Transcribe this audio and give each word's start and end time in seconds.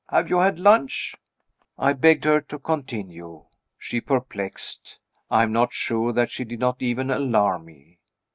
Have 0.09 0.31
you 0.31 0.39
had 0.39 0.57
lunch?" 0.57 1.13
I 1.77 1.93
begged 1.93 2.23
her 2.23 2.41
to 2.41 2.57
continue. 2.57 3.43
She 3.77 4.01
perplexed 4.01 4.97
I 5.29 5.43
am 5.43 5.51
not 5.51 5.73
sure 5.73 6.11
that 6.11 6.31
she 6.31 6.43
did 6.43 6.59
not 6.59 6.77
even 6.81 7.11
alarm 7.11 7.65
me. 7.65 7.99